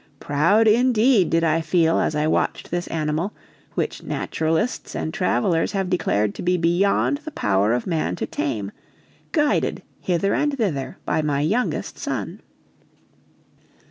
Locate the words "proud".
0.19-0.67